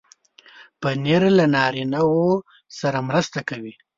پنېر 0.81 1.23
له 1.37 1.45
نارینو 1.55 2.05
سره 2.79 2.97
مرسته 3.09 3.39
کوي. 3.49 3.73